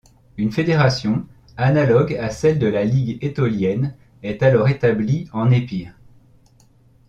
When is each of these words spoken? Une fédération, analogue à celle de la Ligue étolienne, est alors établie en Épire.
Une 0.37 0.51
fédération, 0.51 1.27
analogue 1.57 2.15
à 2.15 2.31
celle 2.31 2.57
de 2.57 2.65
la 2.65 2.83
Ligue 2.83 3.23
étolienne, 3.23 3.93
est 4.23 4.41
alors 4.41 4.67
établie 4.67 5.29
en 5.31 5.51
Épire. 5.51 5.93